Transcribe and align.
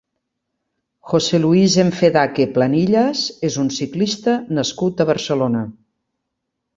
José 1.09 1.39
Luis 1.41 1.75
Enfedaque 1.83 2.47
Planillas 2.55 3.21
és 3.49 3.57
un 3.65 3.69
ciclista 3.75 4.33
nascut 4.61 5.05
a 5.05 5.07
Barcelona. 5.11 5.63